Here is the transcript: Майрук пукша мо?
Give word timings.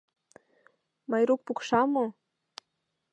Майрук 1.09 1.41
пукша 1.45 1.81
мо? 1.93 2.05